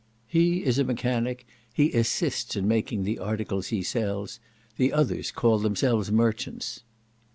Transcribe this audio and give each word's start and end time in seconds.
"He 0.25 0.65
is 0.65 0.79
a 0.79 0.83
mechanic; 0.83 1.45
he 1.71 1.91
assists 1.91 2.55
in 2.55 2.67
making 2.67 3.03
the 3.03 3.19
articles 3.19 3.67
he 3.67 3.83
sells; 3.83 4.39
the 4.77 4.91
others 4.91 5.29
call 5.29 5.59
themselves 5.59 6.11
merchants." 6.11 6.81